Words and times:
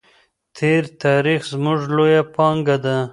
تېر 0.57 0.83
تاریخ 1.03 1.41
زموږ 1.53 1.79
لویه 1.95 2.23
پانګه 2.35 2.77
ده. 2.85 2.97